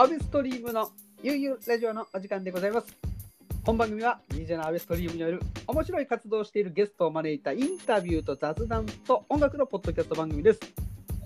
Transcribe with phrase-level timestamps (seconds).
[0.00, 0.92] アベストリームの
[1.24, 2.86] ゆうゆうラジオのお時間でございます。
[3.64, 10.60] 本番組は DJ のアベストリームによる面白い活動をしているゲストを招いたインタビューと雑談と音楽のポッドキャスト番組です。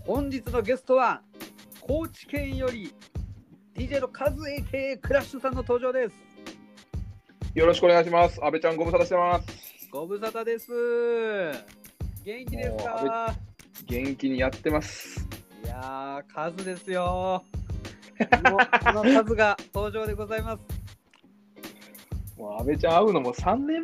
[0.07, 1.21] 本日のゲストは
[1.83, 2.95] 高知県より
[3.75, 6.15] DJ のカズ AK クラッシュさんの登場です。
[7.55, 8.43] よろしくお願いします。
[8.43, 9.89] 安倍ちゃんご無沙汰してます。
[9.91, 10.73] ご無沙汰です。
[12.25, 13.35] 元気ですもうか
[13.85, 15.29] 元気にやってます。
[15.63, 17.45] いやー、カズですよ。
[18.27, 20.61] このこのカズが登場でございます。
[22.39, 23.83] もう安倍ちゃん会うのも3年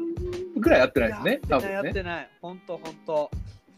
[0.56, 1.40] ぐらい会ってないですね。
[1.48, 1.90] 多分ね。
[1.90, 2.30] ってない。
[2.40, 3.30] ほんと、ほんと。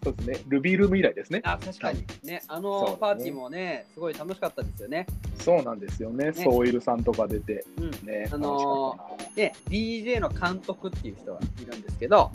[0.03, 0.39] そうですね。
[0.49, 1.43] ルビールーム以来ですね。
[1.45, 2.07] あ、確かに。
[2.25, 5.07] ね、あの、パーティーもね、すごい楽しかったですよね。
[5.39, 6.33] そうなんですよね。
[6.33, 7.67] ソイルさんとか出て。
[7.77, 7.91] うん。
[8.07, 8.29] ね。
[8.33, 8.97] あの
[9.37, 12.30] ね、DJ の監督っていう人がいるんですけど、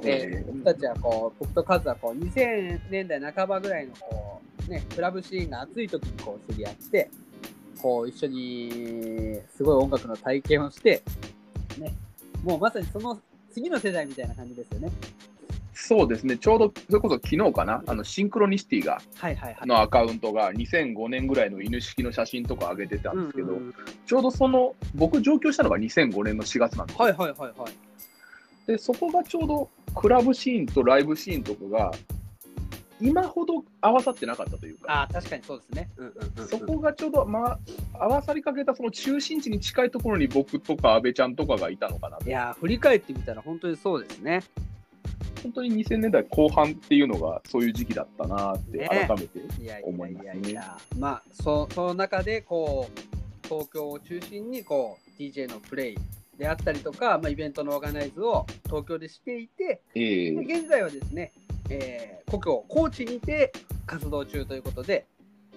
[0.00, 7.10] で、僕たちはこう、僕とカズはこう、2000年代半ばぐらいのこう、ね、クラブシーンが熱い時にこう、知り合って、
[7.80, 11.02] こう、一緒に、すごい音楽の体験をして、
[11.78, 11.94] ね、
[12.44, 13.20] もうまさにその
[13.52, 14.90] 次の世代みたいな感じですよね。
[15.74, 16.36] そうですね。
[16.36, 19.66] ちょうど、それこそ昨日かな、あの、シンクロニシティが、はいはいはい。
[19.66, 23.74] のアカウントが2005年ぐらいの犬式の写真とか上げてたんですけど、うんうんうん
[24.06, 27.72] ちょうどその、僕上京したのが2005年の4月なんですよはいはいはいはい。
[28.66, 31.92] で、そこがちょうどクラブシーンとライブシーンとかが、
[33.00, 35.90] 今ほど合わさってなかったというか、ああ、確かにそうですね。
[35.96, 36.48] うんうんうんうん。
[36.48, 37.58] そこがちょうど、まあ、
[38.04, 42.26] 合わさりかけたその中心地に近いところに僕とか安倍ちゃんとかがいたのかなと。
[42.26, 44.42] いやー、振り返ってみたら本当にそうですね。
[45.42, 48.88] 本当に2000年代後半っていうのがそういう時期だったなってね。
[48.88, 50.42] 改めて、いやい思やいいますね。
[50.42, 55.98] やいや、まあそその中でこう東京を中心にこう DJ のプレイ
[56.36, 60.32] であったりとか、まあ、イベントのオーガナイズを東京でしていて、え。
[60.32, 61.32] で現在はですね、
[61.70, 63.52] えー故郷高知にて
[63.86, 65.06] 活動中ということで、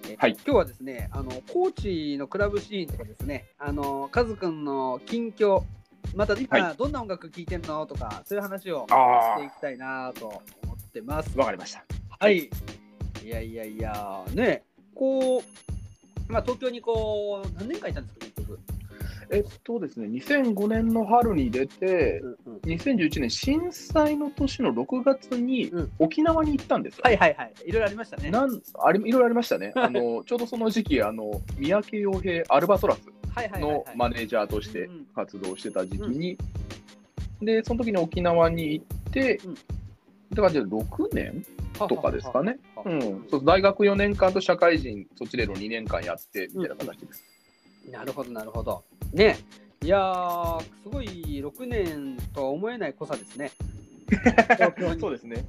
[0.04, 5.62] えーはい今日はですねあの高知のクラブシーンとかですねあのカズくんの近況
[6.14, 10.26] また今、はどんな音楽聴いてんのとかそういう話をあしていきたいなと
[10.64, 11.38] 思ってますー、。
[11.38, 11.84] わかりました。
[12.18, 12.50] はい。
[13.24, 14.64] いやいやいや、ね、
[14.94, 15.42] こう、
[16.32, 18.60] まあ、東京にこう、何年間いたんですか、結局？
[19.32, 27.02] えっとですね、2005年の春に出て、うんうん、2011年震災の年の6月にうん沖縄に行ったんですよ。
[27.04, 27.52] はいはいはい。
[27.64, 28.30] いろいろありましたね。
[28.30, 29.72] なんありいろいろありましたね。
[29.76, 33.00] あのちょうどその時期、あの三宅洋平アルバトラス
[33.58, 33.96] のはい。
[33.96, 36.36] マネージャーとしてうんうん活動してた時期に、
[37.40, 39.54] で、その時に沖縄に行って、うん
[40.34, 41.44] だからじゃあ6年
[41.78, 42.58] とかですかね。
[43.44, 47.31] 大学4年間と社会人、そっちでの2年間やってみたいな形です。
[47.90, 48.84] なるほどなるほど。
[49.12, 49.38] ね。
[49.82, 51.06] いやー、すごい
[51.44, 53.50] 6年とは思えない濃さですね。
[55.00, 55.44] そうですね。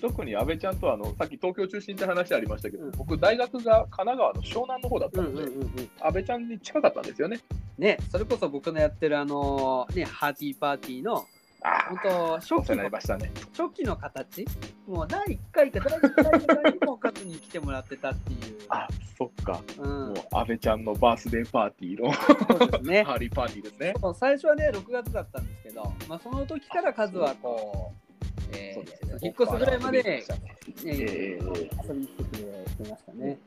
[0.00, 5.90] 特に安倍ちゃんとはあのさっき東京中心って話ありましたけど、うん僕、大学が神奈川の湘南の方だったうんので、うんうんうん。
[6.00, 7.38] 安倍ちゃんに近かったんですよね。
[7.78, 11.24] ね、それこそ僕のやってるあのね、ハーティーパーティーの、
[11.64, 13.30] あ本当初期のりましたね。
[13.56, 14.44] 初期の形？
[14.86, 18.38] もう第1回か第1回ぐらいにもカズに来てもらってたっていう。
[18.68, 23.02] あそっか、うんもう安倍ちゃんのバースデーパーティーのそうですね。
[23.04, 23.94] ハーリーパーティーですね。
[24.14, 27.92] 最初はね、6月だったんですけど、まあ、その時からカズはこ
[28.52, 30.24] う、えー引っ越すぐらいまで、ね
[30.84, 32.36] ええ遊びに来てく
[32.80, 33.38] れてましたね。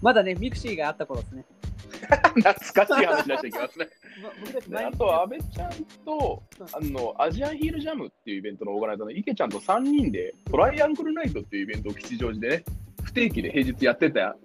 [0.00, 1.44] まだね、 mixi があった頃ですね。
[2.34, 3.88] 懐かしい話出していきますね。
[4.22, 5.70] ま 僕たちで毎日あとは安倍ちゃん
[6.04, 12.64] とあのアジアンヒールジャムっていうイベントのオーガナイザーの池ちゃんと3人でトライアングルナイトっていうイベントを吉祥寺でね、
[13.02, 14.36] 不定期で平日やってた、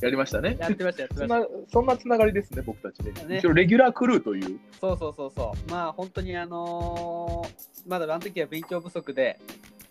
[0.00, 0.56] やりましたね。
[0.58, 1.50] やってました、やってそんました。
[1.50, 3.12] なそんなつながりですね、僕たちね。
[3.26, 4.58] ね一応レギュラークルーという。
[4.80, 5.70] そうそうそうそう。
[5.70, 9.38] まあ本当にあのーまだあの時は勉強不足で、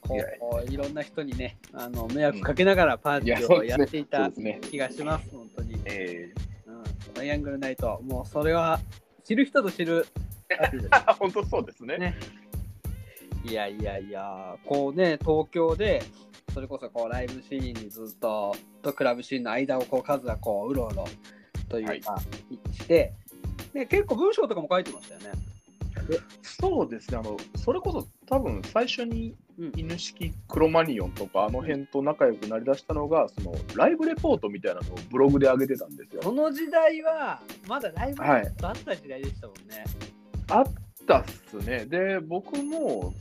[0.02, 0.18] こ
[0.68, 5.80] ういろんな人にね、あの迷惑かけながらパーティーをやっていた気がします、本当に。
[5.86, 6.51] えうん、
[7.22, 8.80] トライアングルナイト、もうそれは
[9.24, 10.08] 知る人ぞ知る
[11.20, 12.00] 本当そうですね。
[12.00, 12.16] ね
[13.46, 16.02] いやいやいや、こうね、東京で、
[16.52, 21.06] それこそこうライブシーンにずっと、とクラブシーンの間をこう数がこううろうろ
[21.70, 22.20] というか、
[22.72, 23.14] して、
[23.76, 25.51] ね、結構文章とかも書いてましたよね。
[26.42, 36.22] そうですね、あのそれこそ多分最初にうん犬式クロマニオンとかあの辺と仲良くなりだしたのが、そのライブレポートみたいなのをブログで上げてたんですよ。
[36.24, 39.84] その時代は、まだライブはいあった時代でしたもんね。
[40.50, 40.66] あっ
[41.06, 41.86] たっすね。
[41.86, 43.14] で、僕も、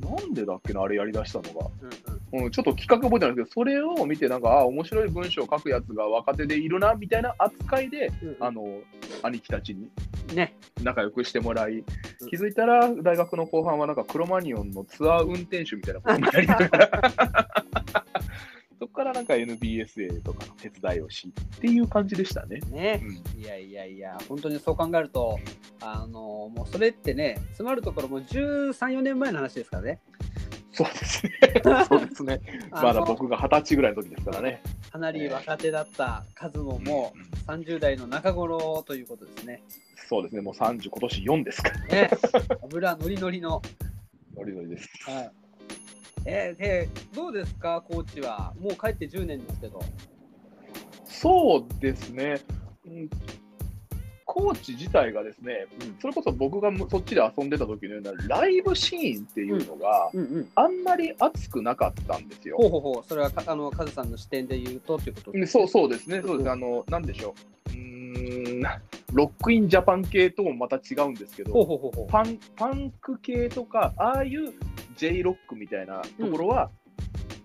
[0.00, 1.66] なんでだっけな、あれやりだしたのが。
[1.82, 8.80] うんうんうん、ちょっと企画覚えてないんですけど、それを見て、なんか、あ面白い文章を書くやつが若手でいるな、みたいな扱いで、うんあの、
[9.22, 9.90] 兄貴たちに
[10.34, 10.54] ね。
[10.82, 11.84] 仲良くしてもらいうん、
[12.26, 17.48] 気づいたら、大学の後半はなんか、クロマニオンのツアー運転手みたいなことになりながら、
[18.78, 22.60] そこからなんか NBSA とかの手伝いをしっていう感じでしたね。
[22.70, 23.38] ねう。
[23.38, 25.38] ん、いやいやいや、本当にそう考えると、
[25.80, 30.00] あのもうそれってね、詰まるところもう13、4年前の話ですからね。
[30.72, 31.32] そうですね。
[31.88, 32.40] そうですね。
[32.70, 34.62] まだ僕が二十歳ぐらいの時ですからね。
[34.92, 39.62] かなり若手だった数ももうんう30代の中頃ということですね。
[40.06, 40.40] そうですね。
[40.40, 41.78] もう30、今年4ですから。
[41.86, 42.10] ね
[42.64, 43.62] 油ノリノリの。
[44.36, 44.88] ノリノリです。
[45.10, 45.30] はい
[46.24, 48.52] えーで、どうですか、コーチは。
[48.60, 49.80] もう帰って10年ですけど。
[51.06, 52.40] そうですね。
[52.86, 53.10] うん
[54.30, 60.12] コーチ自体がですね、うんそれこそ僕がそっちで遊んでた時のようなライブシーンっていうのが。
[60.54, 62.58] あんまり熱くなかったんですよ。
[62.58, 66.50] ほうほうほう、それはかあのカズさんの視点で言うとということうんそうそうですね、そうです。
[66.50, 67.34] あの、なんでしょ
[67.68, 67.70] う。
[67.70, 68.62] うーん、
[69.12, 72.06] ロックインジャパン系ともまた違うんですけど、ほうほうほうほう。
[72.08, 74.52] パンパンク系とか、ああいう
[74.96, 76.70] J ロックみたいなところは、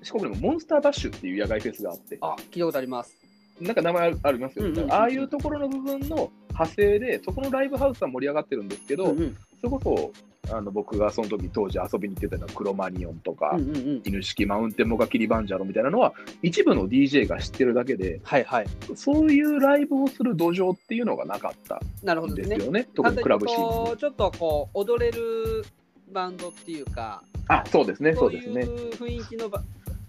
[0.01, 3.17] 四国にもモンスターバッシュっていう野外フェスがあって、あ、聞いたことあります。
[3.61, 9.37] なんか名前ありますよ、うんうんうんああいうところの部分の派生で、そこのライブハウスは盛り上がってるんですけど、うんうん。
[9.61, 10.11] それこそ
[10.51, 14.01] あの僕がその時当時遊びに行ってたのはクロマニオンとか、うんうんうん。
[14.03, 18.67] 犬式マウンテンモカキリバンジャロみたいなのは、一部の DJ が知ってるだけで、はいはい。
[18.95, 22.55] そういうライブをする土壌っていうのがなかったなるほどですね。
[22.55, 23.97] んですよね、特にクラブシーンに。
[23.97, 25.65] ちょっとこう踊れる
[26.11, 28.61] バンドっていうか、あ、そうですね、そううですね。
[28.61, 29.63] う雰囲気のば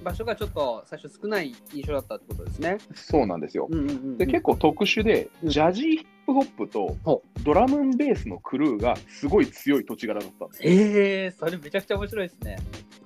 [0.04, 2.78] 場所がちょっと最初少ない印象だったってことですね。
[2.94, 3.66] そうなんですよ。
[3.70, 10.62] うんうんうんで結構特殊で、うんジャジーヒップホップとほドラムンベースのクルーがすごい強い土地柄だったんです。
[10.64, 12.56] えー、それめちゃくちゃ面白いですね。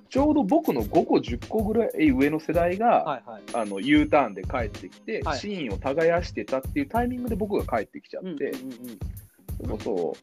[0.09, 3.41] ちょうど僕の5個、10個ぐらい上の世代が、はいはい。
[3.53, 8.99] あの U ターンで帰ってきて、はいシーンを耕してたっていうタイミングで僕が帰ってきちゃって、うんうんうん
[9.59, 10.15] それこそ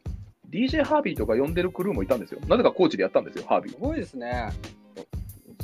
[0.49, 2.39] DJ ハービーとか呼んでるクルーもいたんですよ。
[2.47, 3.79] なぜかコーチでやったんですよ、ハービーす。
[3.79, 4.49] ごいですね。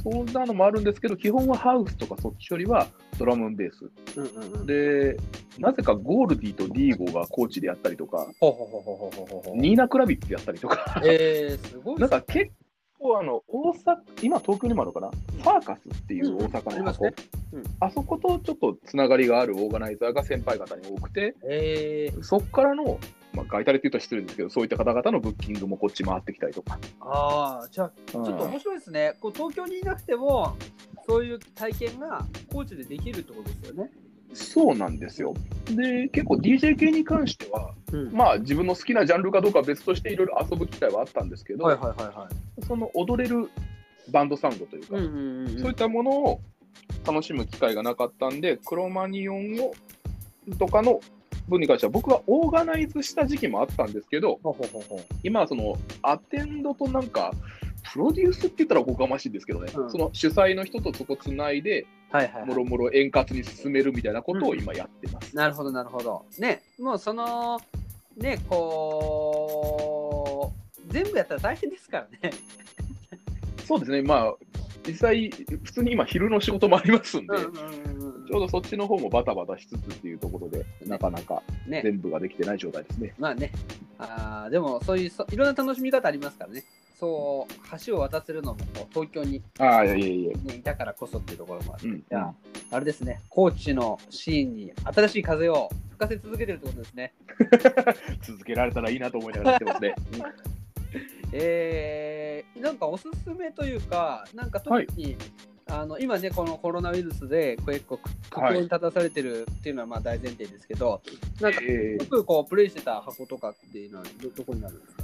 [0.04, 4.66] そんなのもあるんですけど、基本はハウスとかそっちよりはドラムベース。
[4.66, 5.18] で、
[5.60, 8.28] なぜかゴールディとディーゴがコーチでやったりとか、
[9.56, 12.52] ニーナ・クラビッツやったりとか、えー、すごいなんか結
[13.04, 16.46] 構あの、大阪、今東京にもあるのかな、ファーカスっていう大うん。
[16.46, 17.14] あ阪の箱、りますね。
[17.54, 17.64] うん。
[17.80, 22.12] あそことちょっとつながりがあるオーガナイザーが先輩方に多くて、え。
[22.16, 22.98] ー、そこからの、
[23.34, 26.80] まあ、ガイタレって言うと失礼ですけど、そういった方々のブッキングもこっち回ってきたりとか。
[27.02, 28.28] ああ、じゃあ、ちうん。
[28.28, 29.14] ょっと面白いですね。
[29.20, 30.56] こう東京にいなくても、
[31.08, 33.92] そういう体験が高知でできるってことですよね。
[34.34, 35.34] そうなんですよ。
[35.70, 42.30] で、結構 DJ 系に関しては、うんまあ自分の好きなジャンルかどうかは別としていろいろ遊ぶ機会はあったんですけど、はいはいはいは
[42.68, 43.50] その踊れる
[44.12, 45.00] バンドサウンドというか、い。
[45.00, 45.60] うんうんうん。
[45.60, 46.42] そういったものを
[47.06, 49.74] 楽しむ機会がなかったんで、クロマニオンを
[50.58, 51.00] とかの
[51.48, 55.02] 分に関しては、僕はオーガナイズした時期もあったんですけど、ほうほうほ。
[55.24, 57.32] 今はそのアテンドとなんか、
[57.92, 62.46] プロデュースって言ったらおこがましいんですけどね、うんその主催の人とそこつないで、はいはい、はい。
[62.48, 65.36] もろもろ円滑に進めるみたいなことを今やってます。
[65.36, 66.26] なるほどなるほど。
[66.38, 67.60] ね、もうその、
[68.18, 70.54] ね、こ
[70.88, 72.32] う、全部やったら大変ですからね。
[73.66, 74.36] そうですね、まあ、
[74.86, 75.30] 実際、
[75.64, 81.72] 普通に今、昼の仕事もありますんで、うんうんうんちょうどそっちの方もバタバタしつつっていうところで、なかなかうん。
[81.72, 83.14] ね、全部ができてない状態ですね。
[83.20, 83.52] まあね、
[84.00, 86.64] あーでもそういうそいろんな楽しみ方ありますからね。
[87.00, 88.60] そう、橋を渡せるのも
[88.92, 90.38] 東京に、ああ、いやいやいや。
[90.38, 91.90] ね、いたからこそっていうところもある。
[91.90, 92.34] うん、じゃあ、
[92.72, 97.14] あれですね、高知のシーンに新しい風を吹かせ続けてるってことですね。
[98.24, 99.96] 続けられたらいいなと思いながらやってますね。
[101.34, 105.18] えー、なんかおすすめというか、なんか特に、
[105.66, 111.02] あの今ね、このコロナウイルスで結構苦境に立たされてるっていうのはまあ大前提ですけど、
[111.42, 115.03] なんかえーよくこうプレイしてた箱とかっていうのはどどこになるんですか？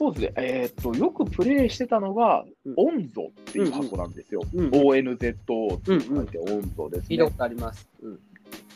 [0.00, 2.74] そうですね、えーっと、よくプレイしてたのが、うん。
[2.78, 4.40] オンゾっていう箱なんですよ。
[4.54, 6.00] うん ONZO ってうん。
[6.16, 7.06] 書いて、オンゾですね。
[7.10, 7.30] 聞いたこ。
[7.32, 7.86] とあります。
[8.02, 8.18] うん。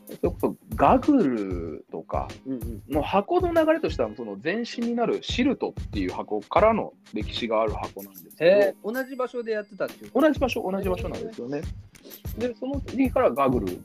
[0.06, 2.82] それこそガグルとかうんうん。
[2.90, 11.62] の箱の流れとしては、その前身になるシルトっていう箱からの歴史がある箱なんですけど、同じ場所でやってたっていう同じ場所、同じ場所なんですよね。
[12.36, 13.80] で、その次からガグル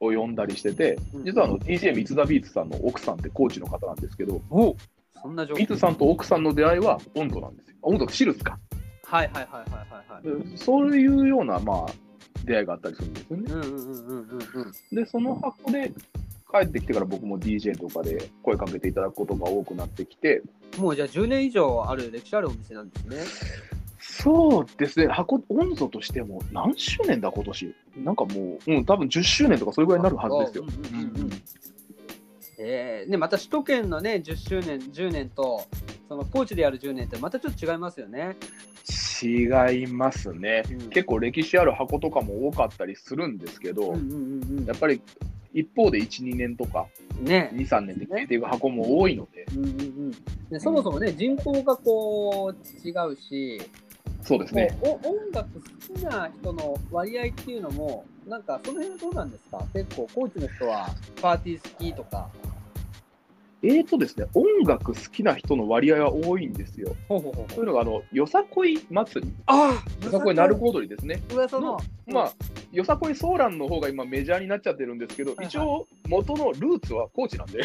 [0.00, 1.24] を呼んだりしてて、うん。
[1.26, 4.74] 実はあの DJ 三ツ田ビーツさんの奥さんってコーチの方なんですけど、お
[5.22, 7.76] そんな状況ビーツさんと奥さんの出会いは温度なんですよ。
[7.82, 8.58] 温度シルスか。
[9.04, 10.50] はいはいはいはいはいはい。
[10.50, 11.92] でそういうような、まあ、
[12.44, 13.52] 出会いがあったりするんですよね。
[13.52, 14.96] うんうんうんうんうんうん。
[14.96, 15.92] で、その箱で
[16.50, 20.42] 帰ってきてから僕も DJ とかで声かけていただくことが多くなってきて、
[20.78, 23.16] もうじゃあ10年以上ある歴史あるお店なんですね。
[24.02, 27.74] そうですね、箱、温度としても何周年だ、今年？
[27.98, 30.64] なんかもう、うん、多分10周年とかそれぐらいになるはずですよ。
[32.60, 35.64] うんうんうんうんえー、ねまた首都圏のね10周年10年と
[36.08, 38.36] その高知でやる10年ってまたちょっと違いますよね。
[39.22, 45.00] 違いますね、うん結構歴史ある箱とかも多かったりするんですけど、うんうんうんやっぱり
[45.52, 46.86] 一方で1、2年とか
[47.18, 47.24] うん。
[47.26, 47.50] ね。
[47.54, 50.10] 2、3年で消えていく箱も多いので、うんうんうん。
[50.48, 53.60] でそもそもね、人口がこう違うし、
[54.22, 54.78] そうですね。
[54.82, 55.02] 音
[55.32, 59.62] 楽好きな人の割合っていうのも、なんかその辺はどうなんですか？
[59.72, 60.88] 結構、コーチの人は
[61.20, 62.30] パーティー好きとか。
[63.62, 66.96] えーとですね、音楽好きな人の割合は多いんですよ。
[67.08, 71.22] ほうほうほうそういうのが、あの、よさこい祭り、あよさこい鳴子踊りですね。
[71.30, 71.78] 噂の。
[72.06, 72.32] まあ、
[72.72, 77.62] よさこいソーランの方が今メジャーになっちゃってるんですけど、はいはい一応元のルーツは高知なんで。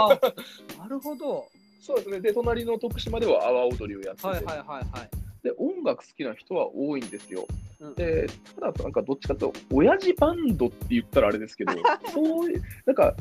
[0.00, 1.46] あ、なるほど。
[1.80, 2.20] そうですね。
[2.20, 5.22] で、隣の徳島では阿波踊りをやってて、はいはいはいはい。
[5.42, 7.46] で、音楽好きな人は多いんですよ。
[7.80, 8.28] うんで、
[8.60, 11.72] ただ、なんかどっちかというと、親父バンドって言ったらあれですけど、
[12.14, 13.16] そういう、なんか、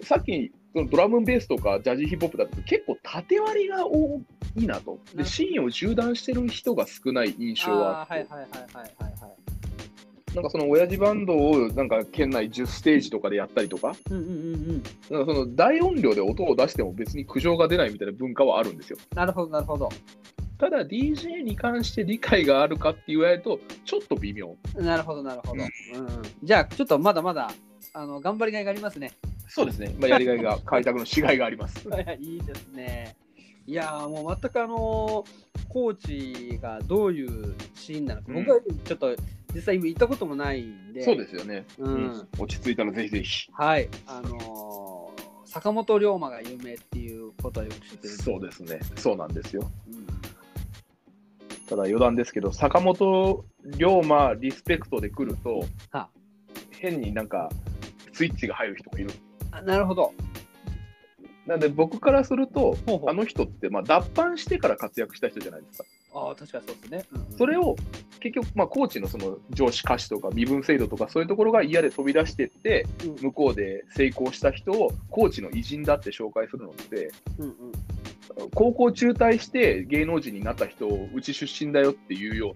[0.00, 4.20] さっき、そのドラムンベースとかジャジーヒップホップだと結構縦割りが多
[4.56, 4.98] いなと。
[5.14, 10.34] で、シーンを縦断してる人が少ない印象はあって、あーはいはいはいはいはいはい。
[10.34, 15.26] なんかその親父バンドをなんか県内10ステージとかでやったりとか、うんうんうんうん。
[15.26, 18.98] その大音量で音を出しても別に苦情が出ないみたいな文化はあるんですよ。
[19.14, 19.88] なるほどなるほど。
[20.58, 24.54] ただ DJ に関して理解があるかって言われると、ちょっと微妙。
[24.74, 25.64] なるほどなるほど。
[25.94, 27.50] うんうん、じゃあ、ちょっとまだまだ、
[27.94, 29.12] あの、頑張りがいがありますね。
[29.48, 29.94] そうですね。
[29.98, 31.88] まあ、やりがいが、 開拓のしがいがあります。
[32.18, 33.16] いいですね。
[33.66, 35.24] いやーもう全くあの
[35.68, 39.16] コーチがどういうシーンなのか、うん僕はちょっと
[39.52, 41.64] 実際今行ったこともないんで、そうですよね。
[41.78, 43.50] うん落ち着いたらぜひぜひ。
[43.52, 48.80] はい、あのー坂本龍馬が有名っていうことはよく知ってるんそうですね。
[48.96, 49.70] そうなんですよ。
[49.88, 50.06] うん
[51.68, 53.44] ただ余談ですけど、坂本
[53.76, 56.08] 龍馬リスペクトで来るとは、
[56.70, 57.50] 変になんか
[58.12, 59.10] スイッチが入る人がいる。
[59.58, 60.12] あなるほど。
[61.46, 65.84] なんで僕からすると、ほうほうあの人ってまあ脱藩してから活躍した人じゃないですか。
[66.12, 67.04] ああ、確かにそうですね。
[67.12, 67.76] うんうんそれを
[68.18, 77.54] 結局、まあ、コーチのその上司歌手とか身分制度とかそういうところが嫌で飛び出してって、うん向こうで成功した人をコーチの偉人だって紹介するのって、うんうん
[78.54, 82.54] 高校中退して芸能人になった人をうち出身だよっていうよ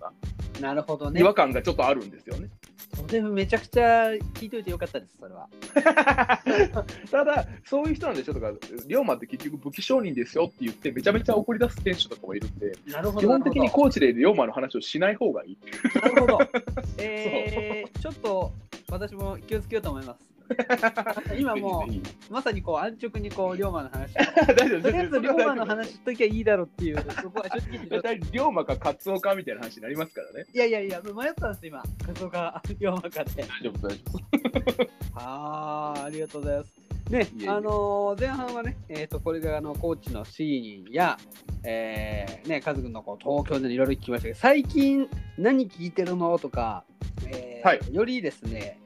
[0.58, 1.24] うななるほどね違。
[1.24, 2.48] 和感がちょっとあるんですよね。
[2.94, 5.48] それめちゃくちゃ聞いといてよかったです、それは。
[7.10, 8.52] ただ、そういう人なんでしょとか、
[8.86, 13.20] 龍馬って結局武器商人ですよって言って、めちゃめちゃ怒り出す選手とかもいるんで、なるほど。
[13.20, 15.58] 基本的にコーチで龍馬の話をしない方がいい。
[15.94, 16.38] なるほど。
[16.98, 18.52] えー、ちょっと
[18.90, 20.29] 私も気をつけようと思います。
[21.38, 24.14] 今もうまさにこう安直にこう龍馬の話
[24.46, 30.46] とりあえず龍馬の話しときゃいいだろうっていう、そこは正直言ってちょっと大体龍馬かカツオかみたいな話になりますからね。
[30.52, 31.82] いやいやいや、迷ったんです、今。
[32.06, 33.10] カツオか龍馬かで。
[33.14, 33.24] 大
[33.62, 34.90] 丈夫、大丈夫。
[35.14, 36.90] あー、ありがとうございます。
[37.10, 41.18] ね、あのー前半はね、えっ、と、これがあのコーチのシーンや、
[41.64, 46.84] えー、ね、カズ君のこう東京でいろいろ聞きましたけど、最近何聞いてるのとか、
[47.26, 48.79] えーはいよりですね、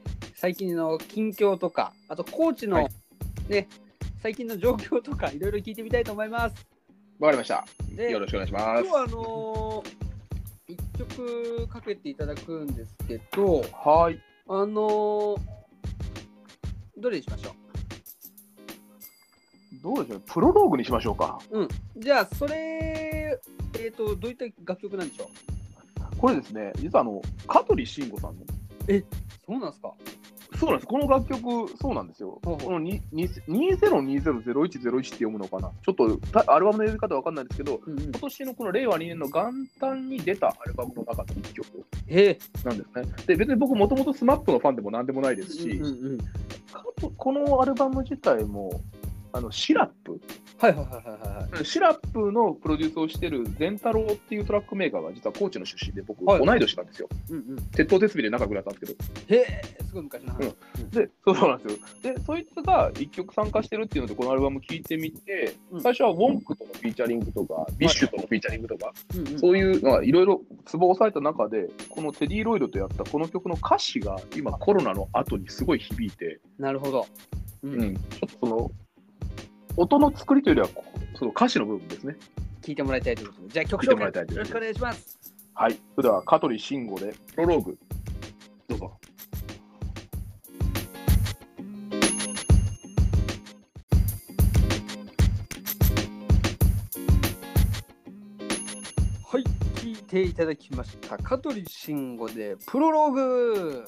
[0.44, 2.88] 最近の近況とか、あとコーチの、はい
[3.48, 3.66] ね、
[4.22, 6.66] 最近の状況とか、いろいろ聞いてみたいと思います。
[7.18, 7.64] わかりました。
[7.96, 8.94] で、よろしくお願いします今日。
[8.94, 9.90] はあのー
[10.68, 14.20] 一曲かけていただくんですけど、はい。
[14.46, 15.40] あのー
[16.98, 17.54] どれにしましょ
[19.82, 21.40] どうでしょうプロローグにしましょうか。
[21.52, 21.68] ううん。
[21.96, 23.40] じゃあ、それ、
[23.80, 26.16] えっ、と、どういった楽曲なんでしょう？
[26.18, 28.44] これですね、実はあの、香取慎吾さんの、
[29.46, 29.94] そうなんですか？
[30.58, 30.86] そうなんです。
[30.86, 32.38] この楽曲、そうなんですよ。
[32.44, 38.02] このにに2020-0101って読むのかなちょっとたアルバムの読み方わかんないですけど、うんうん。
[38.04, 42.38] 今年のこの令和2年の元旦に出たアルバムの中の一曲へえ。
[42.64, 43.14] なんですね。
[43.26, 46.18] で、別に僕もともと SMAP のファンでもなんでもないですし、うんうんうん。
[47.16, 48.80] このアルバム自体も、
[49.34, 50.20] あの SIRUP、
[50.58, 51.64] はいはいはいはいはい。
[51.64, 57.08] SIRUP のプロデュースをしてる善太郎っていうトラックメーカーが実は高知の出身で、僕、はい同い年なんですよ。
[57.30, 57.56] うんうん。
[57.72, 58.94] 徹頭徹尾で仲良くなったんです
[59.26, 59.40] けど。
[59.40, 60.54] へえ、すごい昔の話。
[60.92, 62.14] で、そうそうなんですよ。
[62.14, 77.06] で、そいつが一曲参加してるっていうので、このアルバム聴いてみて、うん最初は WONK とのフィーチャリングとか、 BiSH とのフィーチャリングとか、うんうんそういうのがいろいろツボを押さえた中で、この TeddyLoid とやったこの曲の歌詞が今コロナの後にすごい響いて、なるほど。
[77.64, 78.70] ううんん、ちょっとその、
[79.76, 80.84] 音の作りというよりは、
[81.18, 82.16] その歌詞の部分ですね。
[82.62, 83.48] 聞いてもらいたいということで。
[83.48, 85.34] じゃあ曲紹介よろしくお願いします。
[85.54, 85.72] はい。
[85.72, 87.78] それでは、香取慎吾で、プロローグ、
[88.68, 88.92] どうぞ。
[99.26, 99.42] はい、
[99.74, 101.18] 聞いていただきました。
[101.18, 103.84] 香取慎吾でプロローグ。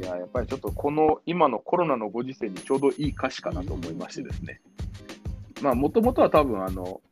[0.00, 4.62] いや、やっぱりちょっとこの今のコロナのご時世にちょうどいい歌詞かなと思いましてですね。
[5.60, 7.02] まあ、もともとは多分、あの、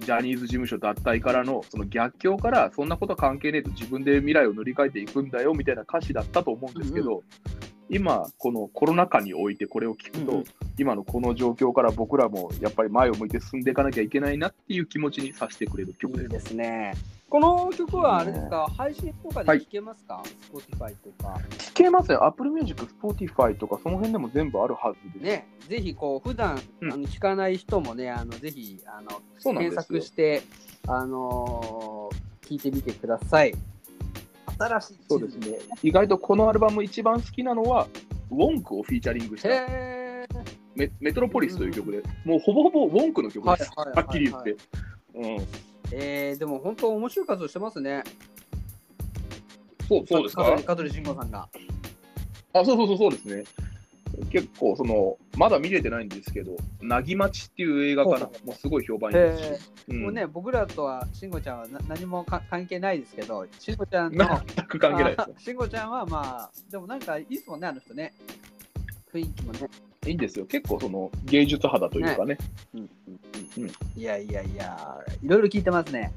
[0.00, 7.22] ジャニーズ事務所脱退からのその逆境からそんなことは関係ねえと自分で未来を塗り替えていくんだよみたいな歌詞だったと思うんですけど、
[7.90, 10.44] 今、このコロナ禍においてこれを聞くと、うん
[10.78, 16.22] 今のこの状況から僕らもやっぱり前を向いて進んでいかなきゃいけないなっていう気持ちにさせてくれる曲です。
[16.22, 16.94] いいですね。
[17.28, 21.38] この曲はあれですか、配信とかで聴けますか、?Spotify とか。
[21.58, 22.18] 聞けますね。
[22.18, 25.22] Apple Music、Spotify とかその辺でも全部あるはずです。
[25.22, 30.42] ね、ぜひこう普段、うんあの聞かない人もね、あのぜひあの検索して、
[30.86, 33.54] あのー聞いてみてください。
[34.60, 35.58] 新しいそうですね。
[35.82, 37.88] 意外とこのアルバム一番好きなのは、
[38.30, 40.26] ウォンクをフィーチャリングしたへ
[40.74, 43.70] メメトロポリスという曲で、もうほぼほぼウォンクの曲です。
[43.74, 44.56] はいはいはいはいはっきり言って。
[45.14, 45.46] うん、ー
[45.92, 48.04] えー、でも本当面白い活動してますね。
[49.88, 50.62] そうそうですか？
[50.64, 51.48] 香取慎吾さんが。
[52.52, 53.44] あ、そうそうそうそうですね。
[54.30, 64.24] 結構、その、まだ見れてないんですけど、なぎまちっていう映画かなほう、もうすごい評判いいですへし、うんもうね、僕らとは慎吾ちゃんはな何もか関係ないですけど、慎吾ちゃんの
[64.56, 68.12] 全く関係ないですあ慎吾ちゃんはまあ、でもなんかいいっすもんね、あの人ね。
[69.12, 69.60] 雰囲気もね。
[69.60, 69.68] よ。
[70.06, 70.46] いいんですよ。
[70.46, 72.38] 結構、その、芸術肌というかね。
[72.74, 72.88] うんうん
[73.58, 76.12] うんいやいやいや、いろいろ聞いてますね。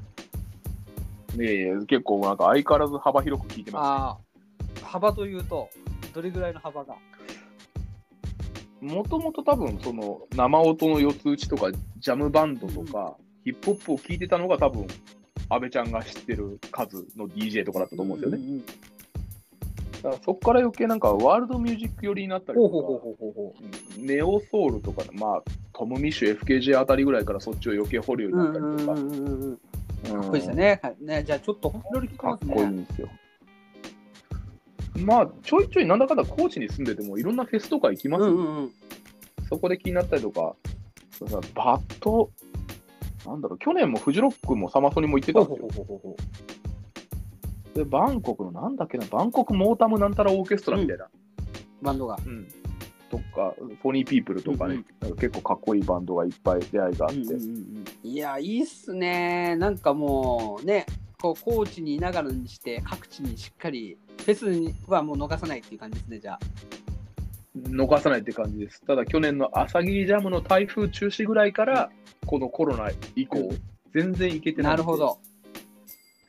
[1.36, 5.68] ねえ結構、なんか相変わらず幅広く聞いてまああ、幅というと、
[6.14, 6.94] どれぐらいの幅が？
[6.94, 7.13] す。
[8.84, 14.86] もともと多分、その、生音の四つ打ちとか、ジャムバンドとか、ヒップホップを聞いてたのが多分、
[15.48, 18.46] 安倍ちゃんが知ってる数の DJ とかだったと思うんですよね。
[18.46, 18.60] ね。
[20.02, 23.62] だからそこから余計なんかワールドミュージック寄りになったりとか、
[23.98, 28.36] ネオソウルとか、まあ、トム・ミッシュ、FKJ あたりぐらいからそっちを余計掘るようう。
[28.36, 29.08] になったり
[30.04, 30.80] とか、かっこいいですよね。
[30.82, 32.38] はいねじゃあちょっといろいろ聞いてかっ。
[32.38, 33.08] こいいんですよ。
[35.00, 38.72] まあ、ちょいちょいなんだかんだ高知に住んでてもいろんなフェスとか行きますよ、うんうんうん。
[39.48, 40.54] そこで気になったりとか、
[41.10, 42.30] そうさバット、
[43.26, 45.68] なんだろう、去年もフジロックもサマソニも行ってたんですよ。
[45.74, 46.16] ほうほうほ
[47.74, 51.06] で、バンコクのなんだっけな、バンコクモータムなんたらオーケストラみたいな。
[51.06, 51.08] う
[51.82, 52.18] バンドが。
[52.24, 52.48] うん。
[53.10, 57.84] とか、フォニーピープルとかね、うんなんか結構かっこいいバンドがいっぱい出会いがあって、うんうんうん。
[58.02, 59.56] いや、いいっすね。
[59.56, 60.86] なんかもうね、
[61.24, 66.40] こう高知にいながらにして、各地にしっかり、フェスにはもう逃さないっていう感じですね、じゃあ。
[67.56, 68.82] 逃さないって感じです。
[68.82, 71.90] ただ去年の朝霧ジャムの台風中止ぐらいから、
[72.26, 73.62] このコロナ以降、うん
[73.94, 74.96] 全然行けてないなるほ。
[74.96, 75.18] ど。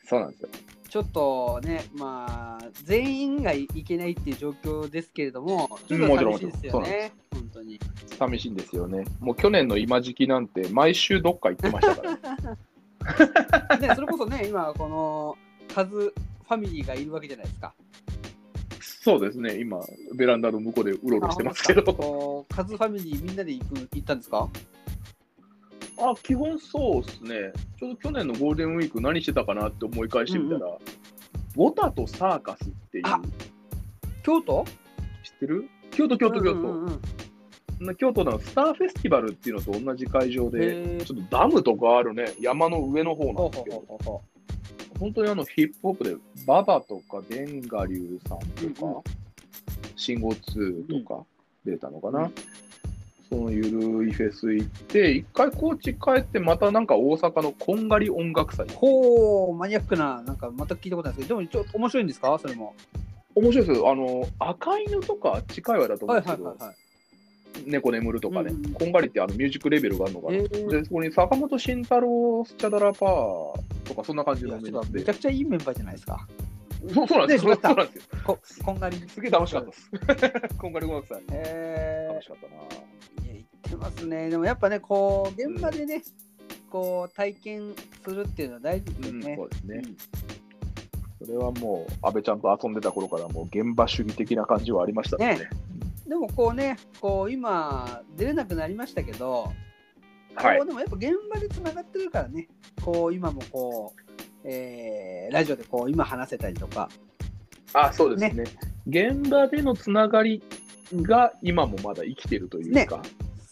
[0.05, 0.49] そうなんですよ。
[0.87, 7.79] ちょっとね、まあ、全員がいけないっていう状況ですけれども、ちょっと寂しいですよね、本当に。
[8.19, 9.03] 寂しいんですよね。
[9.19, 12.19] もう去年の今時期なんて、毎週どっか行ってましたから、ね、
[13.95, 15.37] それこそね、今、この、
[15.73, 16.13] カズ
[16.47, 17.73] ファミリーがいるわけじゃないですか。
[18.79, 19.79] そうですね、今、
[20.15, 24.49] ベランダの向こうでうろうろしてますけど、カズファミリーみんなで行く行ったんですか？
[25.97, 33.21] あ基本そうですね、ちょうど去年のゴールデンウィーク、何してたかなって思い返してみたら、ウォタとサーカスっていう、あ
[34.23, 34.65] 京都？
[35.23, 35.69] 知ってる？
[35.91, 36.59] 京都、京都、京都。
[36.59, 36.99] うんうんうん
[37.97, 44.21] 京都のスターフェスティバルっていうのと同じ会場で、ちょっとダムとかあるね、山の上の方なんですけど、ほうほ
[44.99, 46.15] 本当にあのヒップホップで、
[46.47, 48.39] ババとかデンガリュウさん
[48.73, 49.03] とか、
[49.97, 51.25] 信号2とか
[51.65, 52.33] 出たのかな、うん。
[53.29, 58.67] そのゆるいフェス行って、一回高知帰って、またなんか大阪のこんがり音楽祭。
[58.69, 62.39] ほうマニアックな、なんか全く聞いたことないですけど、でもちょっと面白いんですか？
[62.41, 62.73] それも。
[63.35, 63.79] 面白いです。
[63.79, 63.91] よ。
[63.91, 66.77] あの、赤犬とかあっち界隈だと思うはいんですけど、はいはいはい。
[67.65, 70.35] 猫眠るとかね、うんうんこんがりってあのミュージックレベルがあるのかな。
[70.35, 73.09] へーで、そこに坂本慎太郎スチャダラパー
[73.85, 75.13] とか、そんな感じのメニューでめちゃ。
[75.13, 76.27] くちゃいいメンバーじゃないですか。
[76.93, 77.51] そうそうなんですよ。
[77.51, 78.03] ねそうなんですよ。
[78.23, 78.97] ここんがり。
[79.09, 79.89] すげえ楽しかったです。
[80.57, 81.23] こんがり音楽祭。
[81.31, 82.53] へ楽しかったな。
[82.61, 84.29] ーいや、言ってますね。
[84.29, 86.03] でもやっぱね、こう、現場でね、
[86.69, 89.21] こう、体験するっていうのは大事ですうん。
[89.23, 89.81] そうですね。
[91.23, 95.39] それはもう、安倍ちゃんと遊んでた頃から、もう現場主義的な感じはありましたね。
[95.39, 95.49] ね
[96.07, 99.51] でもこうね、こう今、出れなくなりましたけど、
[100.35, 100.57] はい。
[100.57, 102.47] こうでもやっぱ現場でつながってるからね、
[102.83, 106.89] こう今もこう、えーラジオでこう今話せたりとか、
[107.73, 108.43] あ、そうですね。
[108.87, 110.43] 現場でのつながり
[110.93, 113.01] が今もまだ生きてるというか、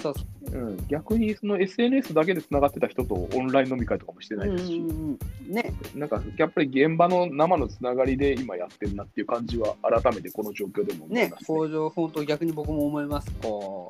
[0.04, 0.60] そうそう。
[0.60, 5.54] うん、逆にその SNS だけでつながってた人とオンライン飲み会とかもしてないですし、うんうんうん。
[5.54, 13.32] ね、なんかやっぱり現場の生のつながりで今やってるなっていう感じは改めてこの状況でも思いねま、す、工場、本当逆に僕も思います。
[13.42, 13.90] こ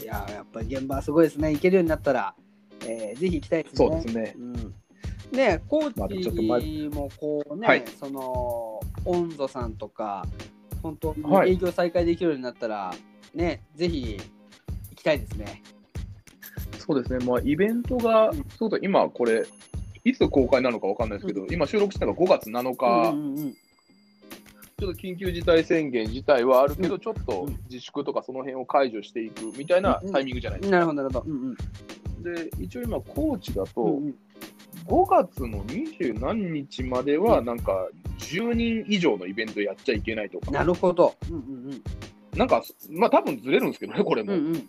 [0.00, 1.52] う、いや、やっぱり現場はすごいですね。
[1.52, 2.34] 行けるようになったら、
[2.84, 3.76] えーぜひ行きたいですね。
[3.76, 4.34] そうですね。
[4.36, 4.74] うん。
[5.32, 7.84] ね、高まあでもこうね、はい。
[7.98, 10.26] その、温度さんとか、
[10.82, 11.14] 本当
[11.46, 12.92] 営業再開できるようになったら、
[13.34, 14.18] ね、ぜひ
[14.92, 15.62] 行きたいですね。
[16.78, 18.44] そうですね、まあ、イベントが、うん。
[18.58, 19.44] そうだ、今これ、
[20.04, 23.56] いつ公開なのかわかんないですけど、今収録したのが5月7日、うんうんうん
[24.78, 31.24] ちょっと緊急事態宣言自体はあるけど、うんちょっと自粛とかその辺を解除していくみたいなタイミングじゃないですなるほど、なるほど。
[31.24, 31.62] うんうんか。
[32.24, 34.06] で、一応今、高知だと、うん。
[34.06, 34.14] うん
[34.86, 41.14] 5月の20何日までは、なんか、10人以上のイベントやっちゃいけないとか、なるほど。
[41.30, 41.82] うんうん。
[42.36, 44.32] なんか、まあ多分ずれるんですけどね、これも。
[44.32, 44.66] うんうん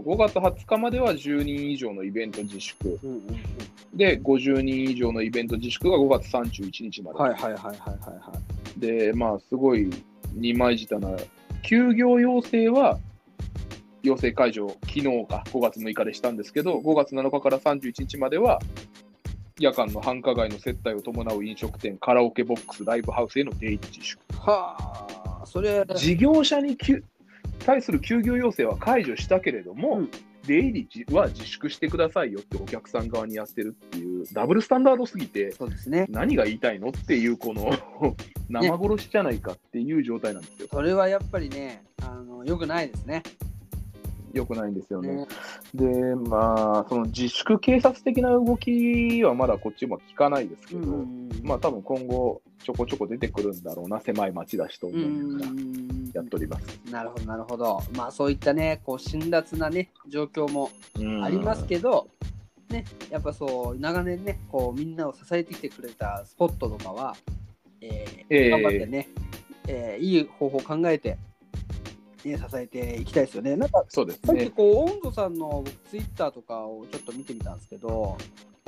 [0.00, 2.98] うんそうそう5月20日までは10人以上のイベント自粛。
[3.02, 3.22] うんうんうん
[3.96, 7.18] で、50人以上のイベント自粛が5月31日まで。
[7.18, 8.32] はいはいはいはいはいは
[8.76, 8.80] い。
[8.80, 9.90] で、まあ、すごい
[10.34, 11.16] 二枚舌な、
[11.62, 12.98] 休業要請は、
[14.02, 18.60] 要請解除、昨日か、5月6日でしたんですけど、5月7日から31日までは、
[19.58, 24.22] 夜間の繁華街の接待を伴う飲食店、カラオケボックス、ライブハウスへの出入り自粛。
[24.34, 24.76] は
[25.42, 27.04] あ、それ、事業者にきゅ
[27.60, 30.10] 対する休業要請は解除したけれども、うん
[30.46, 36.06] 出入りは自粛してくださいよってお客さん側にやってるっていう、ダブルスタンダードすぎて、そうですね。
[36.08, 37.72] 何が言いたいのっていう、この
[38.48, 40.68] 生殺しじゃないかっていう状態なんですよ。
[40.70, 43.22] それはやっぱりね、あの、よくないですね。
[44.32, 45.16] よくないんですよね。
[45.16, 45.26] ね
[45.74, 56.80] で、まあ、その自粛警察的な動きはまだこっちも聞かないですけど、うんまあ多分今後ちょこちょこ出てくるんだろうな、狭い町だしとう思いながらんやっております。
[56.90, 57.82] なるほど、なるほど。
[57.94, 60.70] まあ、そういったね、こう、辛辣なね、状況も
[61.22, 62.08] ありますけど、
[62.70, 67.16] ね、やっぱそう、長年ね、こう、みんなを支えてきてくれたスポットとかは、
[67.80, 69.08] えーええ頑張ってね、
[69.68, 71.18] えーいい方法を考えて、
[72.24, 73.56] ね、支えていきたいですよね。
[73.56, 74.50] なんか、そうですさっきね。
[74.50, 78.16] こう、温度さんのツイッターとかをちょっと見てみたんですけど、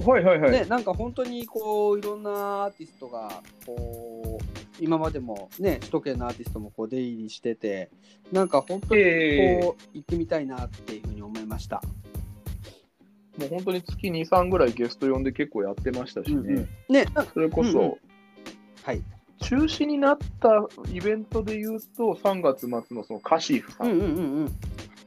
[0.05, 0.51] はいはいはい。
[0.53, 2.31] ね、なんか本当にこういろんな
[2.65, 7.91] アーティストがこう今までもね首都圏のアーティストもこう出入りしてて
[8.33, 11.83] なんか本当にえこう行ってみたいなっていうふうに思いました。
[13.39, 16.37] もう本当に月2、3ぐらいゲスト呼んで結構やってましたしね。
[16.37, 16.69] うんうん。
[16.89, 17.95] ねそれこそ、うんうん。
[18.83, 19.03] はい。
[19.41, 24.49] 中止になったイベントで言うと、3月末のそのカシーフさうんうんんうん。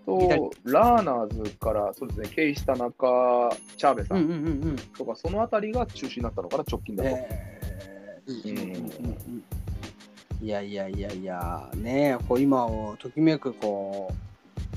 [0.06, 4.76] と、ラーナーズから、そうですね、ケイシタナカ、チャーベさうんうんんうんうん。
[4.98, 7.10] とか、そのあたりが中止になったのかな、直近だと。
[7.10, 8.58] えーうん。
[8.58, 9.61] うんうんうんうん
[10.42, 14.16] いやいやいやいやねこう今をときめくこう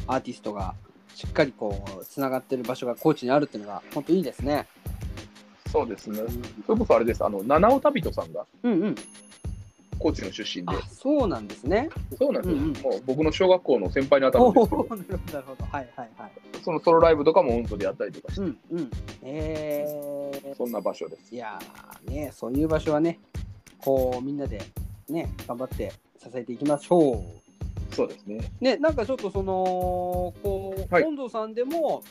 [0.07, 0.75] アーティストが
[1.15, 4.67] しっかりこうつながってる場所が高知にあるっていうのが本当いいですね。
[5.71, 6.21] そうですね。
[6.67, 8.95] それこそあれです、あの、七尾旅人さんがうんうん。
[9.99, 11.89] 高知の出身であ、そうなんですね。
[12.17, 15.65] そうなんですよ、うんうんもう僕の小学校の先輩に当たるんですけど、ーなるほどなるほど。
[15.65, 16.31] はいはいはい。
[16.63, 18.91] そのソロライブとかも音頭でやったりとかして、うんうん。
[19.23, 21.35] えー、そんな場所です。
[21.35, 23.19] いやーね、そういう場所はね、
[23.79, 24.61] こうみんなで
[25.09, 27.95] ね、頑張って支えていきましょう。
[27.95, 28.39] そうですね。
[28.61, 32.03] ね、なんかちょっとその、こう、はい本堂さんでも、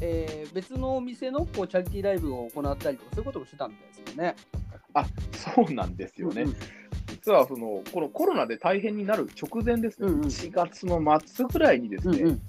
[0.00, 4.34] えー別のお店のこうチャリティーライブを行ったりとか、そういうこともしてたみたいですよね。
[5.32, 6.42] そうなんですよね。
[6.42, 6.56] うんうん
[7.06, 12.42] 実はそのこのコロナで大変になる直前ですね、うんうん1月の末ぐらいにですね、うんうん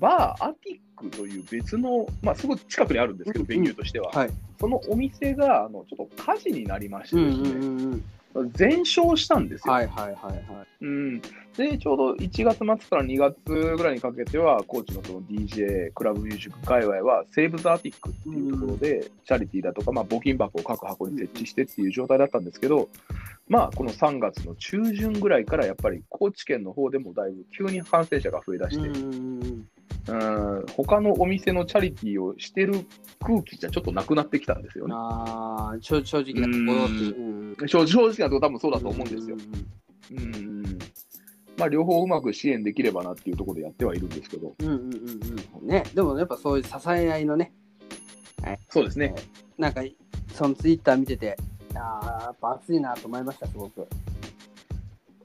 [0.00, 4.30] バーアティックという別の、まあ、すぐ近くにあるんですけど、うんうんベニューとしては、はい。
[4.60, 8.04] そのお店があのちょっと火事になりましてうんですね、うんうんうん。
[8.52, 10.66] 全焼したんですよ、はいはいはいはい。
[10.82, 11.20] うん。
[11.56, 22.88] で、ちょうど1月末から2月ぐらいにかけては、高知のその DJ、クラブミュージック界隈は、セーブ・ザ・アティックっていうところで、チャリティーだとか、まあ、募金箱を各箱に設置してっていう状態だったんですけど、
[23.48, 29.68] まあ、この3月の中旬ぐらいから、やっぱり高知県の方でもだいぶ急に感染者が増えだして、うん
[30.08, 32.86] うん他のお店のチャリティーをしてる
[33.20, 34.94] 空気じゃちょっとなくなってきたんですよね。
[34.96, 39.36] ああ、正正直なところって正正直なところ多分そうだと思うんですよ。
[40.12, 40.78] うんうんうん。
[41.58, 44.82] まあ、両方うまく支援できればなっていうところでやってはいるんですけど、うんうんうん
[45.62, 45.66] うん。
[45.66, 47.52] ね、でもやっぱそういう支え合いのね、
[48.70, 49.14] そうですね。
[49.58, 49.82] なんか
[50.32, 51.36] そのツイッター見てて、
[51.74, 53.86] ああ、やっぱ熱いなと思いました、すごく。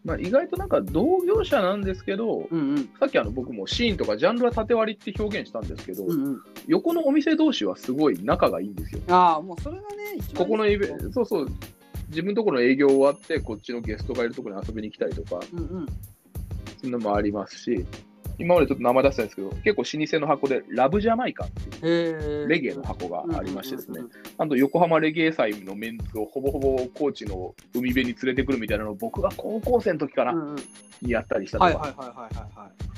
[0.03, 2.89] まあ、意外となんか同業者なんですけど、うんうん。
[2.99, 9.01] さっきあの僕もシーンとかジャンルは縦割りって表現したんですけど、うんうん、横のお店同士はすごい仲がいいんですよ。
[9.07, 9.87] ああ、もうそれがね、
[10.35, 11.47] ここのイベそうそう、
[12.09, 15.85] 自分のところの営業終わって、こっちのゲストがいるところに遊びに来たりとか、うんうん。
[16.81, 17.85] そんなのもありますし、
[18.43, 22.47] 今までちょっと名前出したんですけど、結構老舗の箱でラブジャマイカっていう。
[22.47, 24.01] レゲエの箱がありましてですね
[24.37, 30.55] あと横浜レゲエ祭のメンツをほぼほぼ高知の海辺に連れてくるみたいなのを僕が高校生の時かな、うんうん。
[31.01, 31.95] にやったりしたとか。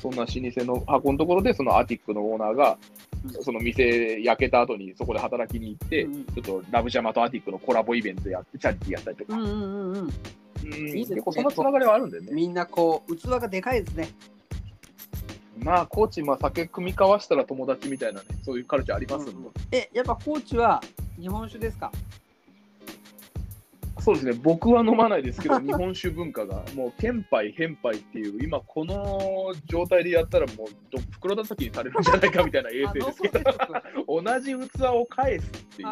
[0.01, 2.77] そんな老舗の箱のところで、そのアティックのオーナーが
[3.25, 9.97] う、んその店焼けた後にそこで働きに行って、うんうんちょっとラブジャマとアティックのコラボイベントやって、チャリティーやったりとか、うんうんうんうん。
[9.97, 10.09] うん
[10.65, 12.27] いいですね結構そんなつながりはあるんでね。
[12.31, 14.09] みんなこう、器がでかいですね。
[15.57, 19.49] まあ、高知、まあ、酒組み交わしたら友達みたいなね、そういうカルチャーありますんで。
[19.71, 20.81] え、やっぱ高知は
[21.19, 21.91] 日本酒ですか？
[24.01, 33.43] そうですね、僕は飲まないですけど、日本酒文化が、もう、憲杯、返杯っていう、今、この状態でやったら、もうど、袋叩きにされるんじゃないかみたいな衛あ星ですけど、
[34.07, 35.87] 同じ器を返すっていう。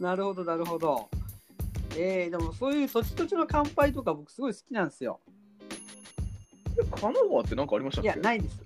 [0.00, 1.08] なるほどなるほど。
[1.96, 5.20] えー、でもそういう土地土地の乾杯とか僕すごい好きなんですよ。
[6.84, 8.08] 神奈川って何かありましたっけ？
[8.08, 8.60] いや、ないです。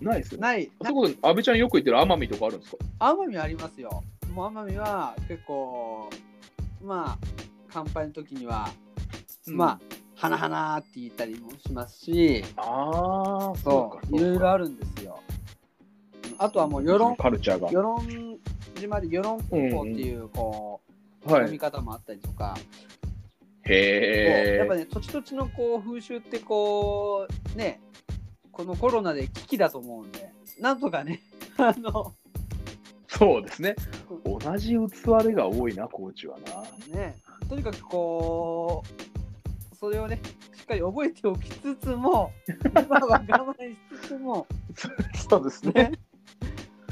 [0.00, 0.42] ないですよね。
[0.42, 0.70] ない。
[0.80, 2.78] あそこで、安倍ちゃんよく言ってる奄美とかあるんですか？
[3.00, 4.04] 奄美ありますよ。
[4.34, 6.08] もう奄美は結構、
[6.82, 7.26] まあ、
[7.70, 8.70] 乾杯の時には、
[9.46, 9.80] まあ、
[10.14, 15.20] 花々って言ったりもしますし、ああ、そう、いろいろあるんですよ。
[16.38, 17.68] あとはもう、与論、カルチャーが。
[17.68, 18.38] 与論
[18.76, 20.80] 島で与論高校っていう、こ
[21.26, 21.58] う、飲みはい。
[21.58, 22.56] 方もあったりとか、
[23.68, 24.56] へえ。
[24.58, 27.80] やっぱね、土地土地のこう風習ってこう、ね、
[28.50, 31.22] このコロナで危機だと思うんで、なんとかね、
[31.58, 32.14] あの、
[33.06, 33.76] そうですね。
[34.24, 36.38] 同じ器でが多いな、高知は
[36.92, 36.98] な。
[36.98, 37.16] ね、
[37.48, 38.82] とにかくこ
[39.72, 40.20] う、それをね、
[40.56, 42.32] しっかり覚えておきつつも、
[42.72, 44.46] 今は我慢しつつも、
[45.14, 45.92] そうですね、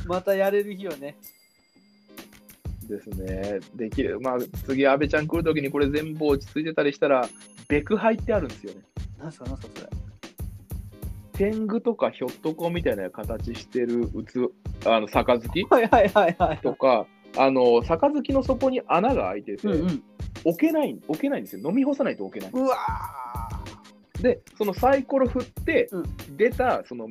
[0.07, 1.17] またやれる日をね、
[2.87, 3.61] ですね。
[3.75, 4.21] できる。
[4.21, 7.29] まあ、次、安倍ちゃん来るときにこれ全部落ち着いてたりしたら、
[7.69, 8.81] ベクハイってあるんですよね。
[9.19, 9.91] なんすか、なんすか、それ。
[11.33, 14.51] 天狗とかひょっとこみたいな形してる器、
[14.87, 15.39] あの、杯？
[15.69, 16.59] はいはいはいはい。
[16.59, 20.03] とか、あの、杯の底に穴が開いてて、うんうん、
[20.45, 21.69] 置けない、置けないんですよ。
[21.69, 22.51] 飲み干さないと置けない。
[22.55, 22.77] うわ
[24.23, 26.03] で、そのサイコロ振ってう、
[26.37, 27.11] 出た、その、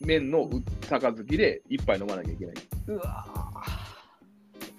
[0.00, 0.50] 麺の
[0.90, 2.54] 杯で一杯飲まなきゃいけない。
[2.86, 3.24] ーうわ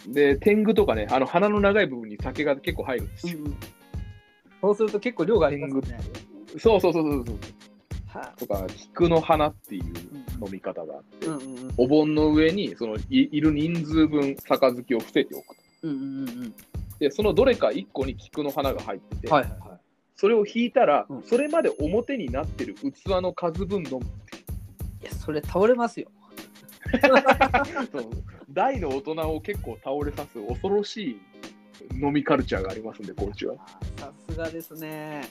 [0.07, 3.39] で、天狗とかね、あの鼻の長い部分に酒が結構入るんですよ。
[3.39, 3.57] ーうん
[4.59, 5.99] そうすると結構量がありますね。
[6.57, 7.37] そうそうそうそうそう。
[8.07, 9.87] はとか、菊の花っていうう
[10.41, 15.63] ん飲み方があって、うんうんうんお盆の上にそのいいる人数分杯を伏せておくと。
[15.83, 16.53] うんうんうんうん
[16.99, 19.79] で、そのどれか1個に菊の花が入ってて、はいはいはい。
[20.15, 24.05] それを引いたら、うんそれまで表になってる器の数分飲む。
[25.01, 26.07] いや、それ倒れますよ。
[27.91, 28.03] その
[28.49, 31.21] 大の大人を結構倒れさす恐ろしい
[32.01, 33.55] 飲みカルチャーがありますんで、高知は。
[33.97, 35.27] さすがですね。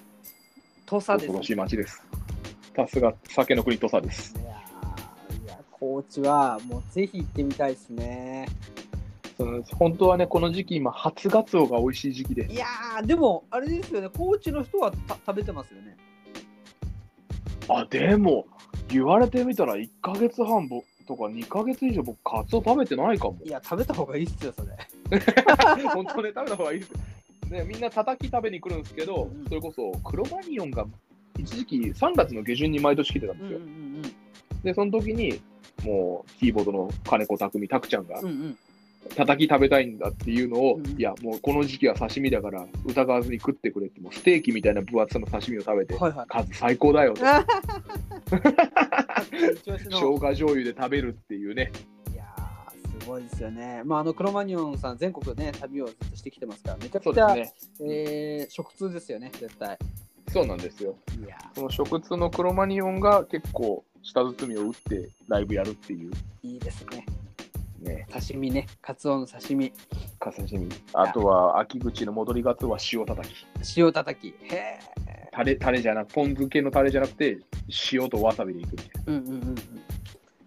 [0.85, 2.03] 土佐です恐ろしい街です。
[2.77, 4.35] さすが酒の国土佐です。
[4.39, 8.47] いやーいや、高知はもうぜひ行ってみたいですね。
[9.37, 15.97] その本当はね、この時期、今、初ガツオが美味しい時期でい、やー、でも、あれですよね、高知の人はた食べてますよね。
[17.69, 18.47] あ、でも、
[18.89, 23.49] 言われてみたら、1ヶ月半ぼとか2ヶ月以上、僕、カツオ食べてないかもい。
[23.49, 24.69] や、食べた方がいいっすよ、それ。
[25.95, 26.93] 本当ね、食べた方がいいです。
[27.51, 30.85] ね、みんな叩き食べに来るんですけどうん、それこそ、クロマニオンが
[31.39, 33.59] 一時期3月の下旬に毎年来てたんですよ。
[33.61, 34.03] ん
[34.65, 35.41] で、その時に、
[35.85, 38.27] もう、キーボードの金子匠、拓ちゃんがうん。
[38.27, 38.59] う、んうん。
[39.15, 46.27] 叩き食べたいんだっていうのを、うんいや、もうこの時期は刺身だから、疑わずに食ってくれって、もうステーキみたいな分厚さの刺身を食べて、はいはい。
[46.29, 47.23] 数最高だよと。
[49.67, 51.73] 生姜醤油で食べるっていうね。
[52.13, 53.83] いやーすごいですよね。
[53.85, 57.53] まあ、あのクロマニオンさん、全国ね、旅をずっとしてきてますから、めちゃくちゃ、ね。
[57.81, 59.77] えー食通ですよね、絶対。
[60.33, 60.97] そうなんですよ。
[61.25, 67.05] いやその食通のクロマニオンが結構、舌包みを打ってライブやるっていうーいいですね。
[67.81, 69.73] ね、刺身ね、カツオの刺身、
[70.19, 70.69] か刺身。
[70.93, 73.47] あとは、秋口の戻りガツオは塩叩き。
[73.77, 74.29] 塩叩き。
[74.53, 74.79] へえ。
[75.33, 77.39] タレ、タレじゃなく、ポン酢系のタレじゃなくて、
[77.93, 79.13] 塩とわさびでいくみたいな。
[79.13, 79.57] うんうんうんうん。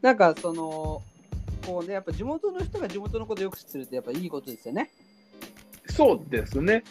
[0.02, 1.04] なんか、その、
[1.66, 4.90] こうね、やっぱ地元の人が地元のことよく知ってるって、やっぱいいことですよね。
[6.00, 6.86] そうですね。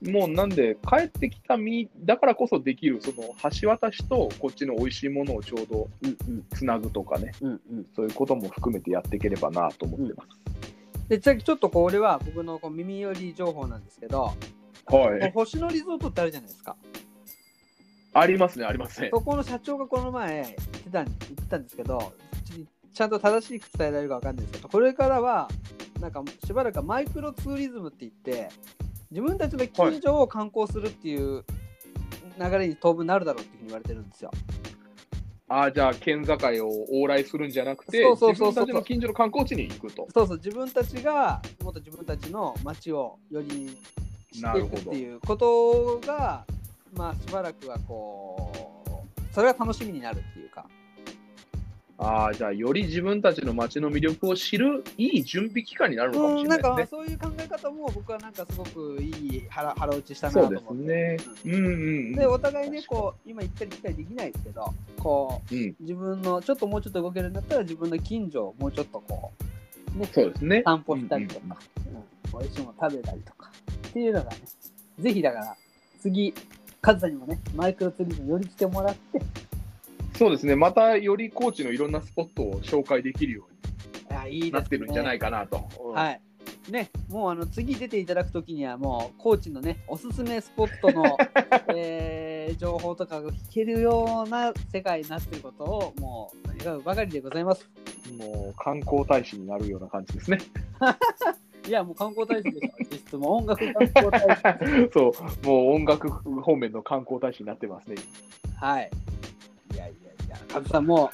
[0.00, 7.86] もうなんで、帰ってきた身だからこそできる、その橋渡しとこっちの美味しいものをちょうどうんうんつなぐとかね、うんうん。
[7.94, 11.08] そういうことも含めてやっていければなと思ってます。
[11.10, 14.32] で、さっきちょっとこれは僕のこう耳寄り情報なんですけど、
[14.86, 15.30] はい。
[15.32, 16.76] 星野リゾートってあるじゃないですか。
[18.14, 19.10] ありますね、ありますね。
[19.12, 22.14] そこの社長がこの前言ってたん言ってたんですけど、
[22.46, 25.50] ちちゃんと正しく伝えられるかわかんないですけど、これからは、
[26.00, 28.48] なんかしばらくはマイクロツーリズムって言って、
[29.10, 31.44] 自分たちの近所を観光するっていう
[32.38, 34.30] 流れに当分なるだろうっていうふうに言われてるんですよ。
[35.48, 36.36] ああ、じゃあ、県境を
[37.04, 40.08] 往来するんじゃなくて、そうそうそうそう自分たちの近所の観光地に行くと。
[40.12, 43.78] そうそう、自分たちがもっと自分たちの街をより
[44.32, 46.44] 知っていくっていうことが、
[46.94, 50.66] まあしばらくはこう、それが楽しみになるっていうか。
[51.98, 56.68] ああ、じゃあ、より自分たちの街の魅力を知るいい準備期間になるのかもしうん、れないですね。
[56.68, 60.92] なんかそういう考え方も僕はなんかすごくいい腹腹打ちしたなそうですと思って。
[60.92, 61.16] ね。
[61.46, 61.68] うんうんう
[62.10, 62.12] ん。
[62.14, 69.32] でお互いねこう今行ったり来たりできないですけどこううん、自分のちょっともうちょっと動けるんだったら自分の近所をもうちょっとこ
[69.96, 70.62] うねそうですね。
[70.66, 73.50] 散歩したりとうんか、うん美味しいもの食べたりとか
[73.88, 74.36] っていうのがね
[74.98, 75.56] ぜひだから
[76.00, 76.34] 次
[76.82, 79.22] カズさんにもねマイクロツーリズムより来てもらって
[80.16, 80.56] そうですね。
[80.56, 85.68] またより高知のいろんなスポットを紹介できるようになってるんじゃないかなと。
[85.94, 86.20] はい。
[86.70, 91.16] ね、もうあの次出ていただくときにはもう高知のねおすすめスポットの、
[91.74, 97.68] えー情報とかが聞けるような世界になっていることをもう願うばかりでございます。
[98.18, 100.38] もう観光大使になるような感じですね。
[101.66, 102.70] いやもう観光大使でしょ。
[102.90, 104.90] 実質もう音楽観光大使。
[104.94, 105.12] そ
[105.44, 107.96] う、もう音楽方面の観光大使になってますね。
[108.56, 108.90] はい。
[110.52, 111.10] カズさんも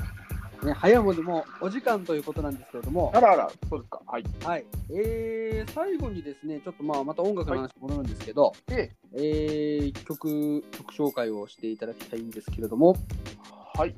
[0.62, 4.00] う、ね、早いもんでもうお時間ということなんですけれども、あらあら、そうですか。
[4.06, 4.24] はい。
[4.44, 4.64] はい。
[4.90, 12.96] えー、最後にですね、ちょっとまあまた音楽の話に戻るんですけど、ええー、曲、曲紹介をしていただきたいんですけれども、
[13.74, 13.94] はい。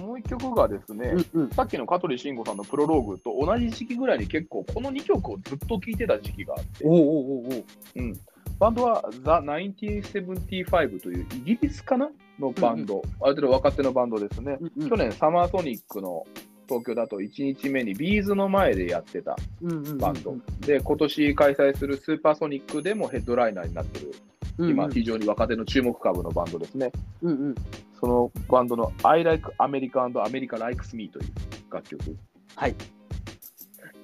[0.00, 1.50] もう一曲がですね、うんうん。
[1.50, 7.64] さっきの香取慎吾さんのプロローグと同じ時期ぐらいに結構この2曲をずっと聴いてた時期があって、おうおうおうおう
[7.96, 8.20] うん、
[8.58, 12.10] バンドは The1975 というイギリスかな
[12.42, 14.58] のバンド、ある程度若手のバンドですね。
[14.60, 16.26] うんうん去年サマーソニックの
[16.68, 26.92] 東京だと1日目にビーズの前でやってたうんうんうんバンド、で今年開催するスーパーソニックでもヘッドライナーになってる、うんうん今非常に若手の注目株のバンドですね。
[27.22, 27.54] うんうん。
[27.98, 31.26] そのバンドの I Like America and America Likes Me という
[31.72, 32.16] 楽曲。
[32.54, 32.74] はい。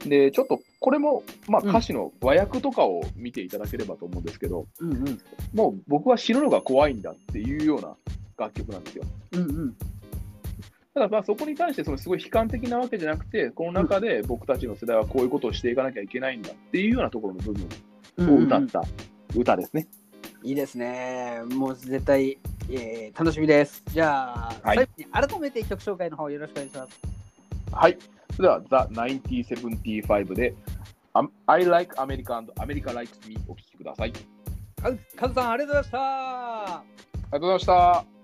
[0.07, 5.21] で、ちょっとこれも、まあ、うん歌詞の和訳とかを見ていただければと思うんですけど、うんうん。
[5.53, 7.97] もう僕は死ぬのが怖いんだっていうような
[8.39, 9.05] 楽曲なんですよ。
[9.33, 9.77] うんうん。
[10.95, 18.83] ただまあそこに対してそのすごい悲観的なわけじゃなくて、この中で僕たちの世代はこういうことをしていかなきゃいけないんだっていうようなところの部分を歌った
[19.35, 19.87] 歌ですね。
[20.43, 21.41] いいですね。
[21.53, 22.39] もう絶対、
[22.71, 23.83] えー楽しみです。
[23.89, 27.01] じゃあ、はい最後に改めて曲紹介の方よろしくお願いします。
[27.73, 27.99] はい。
[28.37, 30.55] それでは The1975 で
[31.47, 34.13] I Like America and America Likes Me お聴きください。
[34.13, 34.25] あり
[34.81, 35.99] カズカズさん、ありがとうございました。
[35.99, 36.85] が
[37.33, 38.18] とうございました。